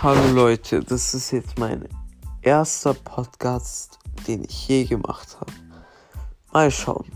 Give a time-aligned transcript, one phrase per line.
[0.00, 1.88] Hallo Leute, das ist jetzt mein
[2.42, 5.50] erster Podcast, den ich je gemacht habe.
[6.52, 7.10] Mal schauen.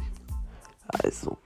[0.88, 1.38] Also,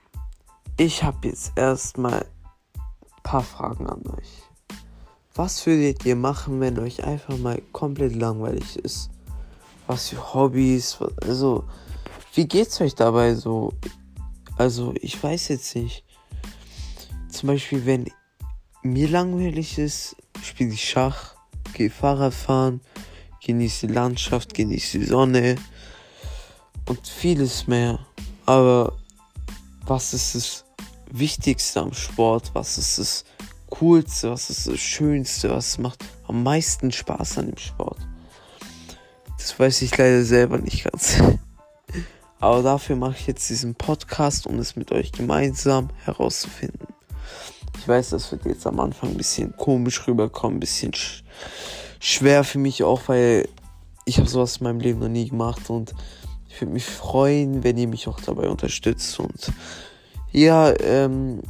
[0.77, 2.25] ich habe jetzt erstmal
[2.73, 4.41] ein paar Fragen an euch.
[5.35, 9.11] Was würdet ihr machen, wenn euch einfach mal komplett langweilig ist?
[9.85, 10.97] Was für Hobbys?
[11.21, 11.65] Also,
[12.33, 13.73] wie geht's euch dabei so?
[14.57, 16.03] Also, ich weiß jetzt nicht.
[17.29, 18.11] Zum Beispiel, wenn
[18.81, 20.15] mir langweilig ist,
[20.47, 21.35] spiele ich Schach,
[21.73, 22.81] gehe Fahrrad fahren,
[23.45, 25.55] genieße die Landschaft, genieße die Sonne
[26.85, 27.99] und vieles mehr.
[28.45, 28.97] Aber
[29.85, 30.65] was ist das
[31.11, 32.51] Wichtigste am Sport?
[32.53, 33.25] Was ist das
[33.69, 34.31] Coolste?
[34.31, 35.49] Was ist das Schönste?
[35.49, 37.99] Was macht am meisten Spaß an dem Sport?
[39.37, 41.21] Das weiß ich leider selber nicht ganz.
[42.39, 46.86] Aber dafür mache ich jetzt diesen Podcast, um es mit euch gemeinsam herauszufinden.
[47.87, 51.23] Weiß, das wird jetzt am Anfang ein bisschen komisch rüberkommen, ein bisschen sch
[51.99, 53.47] schwer für mich auch, weil
[54.05, 55.93] ich habe sowas in meinem Leben noch nie gemacht und
[56.47, 59.51] ich würde mich freuen, wenn ihr mich auch dabei unterstützt und
[60.31, 61.41] ja, ähm,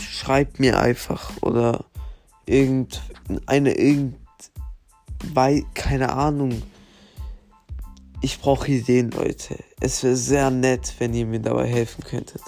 [0.00, 1.84] schreibt mir einfach oder
[2.46, 4.16] irgendeine irgend
[5.74, 6.62] keine Ahnung.
[8.20, 9.56] Ich brauche Ideen, Leute.
[9.80, 12.42] Es wäre sehr nett, wenn ihr mir dabei helfen könntet.